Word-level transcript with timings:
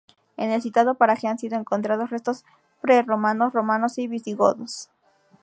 En 0.35 0.49
el 0.49 0.63
citado 0.63 0.95
paraje 0.95 1.27
han 1.27 1.37
sido 1.37 1.59
encontrados 1.59 2.09
restos 2.09 2.43
prerromanos, 2.81 3.53
romanos 3.53 3.99
y 3.99 4.07
visigodos. 4.07 4.89